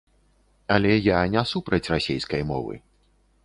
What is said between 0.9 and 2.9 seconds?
я не супраць расейскай мовы.